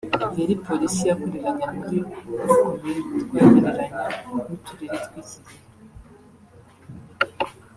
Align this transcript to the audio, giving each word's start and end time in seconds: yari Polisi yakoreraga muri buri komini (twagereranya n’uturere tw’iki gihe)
yari 0.39 0.53
Polisi 0.65 1.01
yakoreraga 1.09 1.65
muri 1.77 1.97
buri 2.05 2.33
komini 2.47 3.21
(twagereranya 3.27 4.01
n’uturere 4.33 4.97
tw’iki 5.05 5.23
gihe) 5.29 5.53